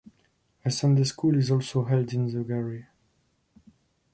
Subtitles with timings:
[0.65, 2.87] A Sunday school is also held in the gallery.